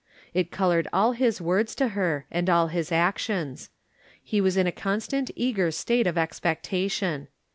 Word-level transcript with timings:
It 0.33 0.49
colored 0.49 0.87
all 0.91 1.11
his 1.11 1.39
words 1.39 1.75
to 1.75 1.89
her, 1.89 2.25
and 2.31 2.49
all 2.49 2.69
Ms 2.69 2.91
actions. 2.91 3.69
He 4.23 4.41
was 4.41 4.57
in 4.57 4.65
a 4.65 4.71
constant 4.71 5.29
eager 5.35 5.69
state 5.69 6.07
of 6.07 6.17
expectation. 6.17 7.27